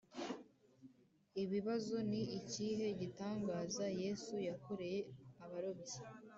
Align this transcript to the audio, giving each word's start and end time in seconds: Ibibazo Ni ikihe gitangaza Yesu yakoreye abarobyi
Ibibazo 1.43 1.95
Ni 2.09 2.21
ikihe 2.39 2.85
gitangaza 3.01 3.85
Yesu 4.01 4.35
yakoreye 4.47 4.99
abarobyi 5.43 5.97